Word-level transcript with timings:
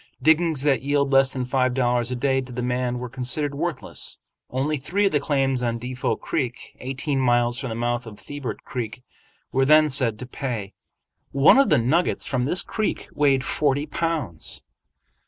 Diggings 0.19 0.63
that 0.63 0.81
yield 0.81 1.13
less 1.13 1.31
than 1.31 1.45
five 1.45 1.75
dollars 1.75 2.09
a 2.09 2.15
day 2.15 2.41
to 2.41 2.51
the 2.51 2.63
man 2.63 2.97
were 2.97 3.07
considered 3.07 3.53
worthless. 3.53 4.17
Only 4.49 4.77
three 4.77 5.05
of 5.05 5.11
the 5.11 5.19
claims 5.19 5.61
on 5.61 5.77
Defot 5.79 6.19
Creek, 6.21 6.75
eighteen 6.79 7.19
miles 7.19 7.59
from 7.59 7.69
the 7.69 7.75
mouth 7.75 8.07
of 8.07 8.17
Thibert 8.17 8.63
Creek, 8.63 9.03
were 9.51 9.63
then 9.63 9.89
said 9.89 10.17
to 10.17 10.25
pay. 10.25 10.73
One 11.33 11.59
of 11.59 11.69
the 11.69 11.77
nuggets 11.77 12.25
from 12.25 12.45
this 12.45 12.63
creek 12.63 13.09
weighed 13.13 13.43
forty 13.43 13.85
pounds. 13.85 14.63